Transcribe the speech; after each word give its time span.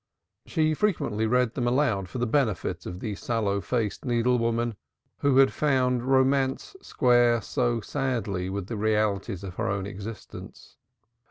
She 0.47 0.73
frequently 0.73 1.27
read 1.27 1.53
them 1.53 1.67
aloud 1.67 2.09
for 2.09 2.17
the 2.17 2.25
benefit 2.25 2.87
of 2.87 3.01
the 3.01 3.13
sallow 3.13 3.61
faced 3.61 4.03
needle 4.03 4.39
woman, 4.39 4.75
who 5.19 5.37
had 5.37 5.53
found 5.53 6.01
romance 6.01 6.75
square 6.81 7.39
so 7.39 7.81
sadly 7.81 8.49
with 8.49 8.65
the 8.65 8.77
realities 8.77 9.43
of 9.43 9.53
her 9.57 9.69
own 9.69 9.85
existence. 9.85 10.77